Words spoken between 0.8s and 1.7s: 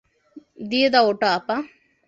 দাও ওটা, আপা।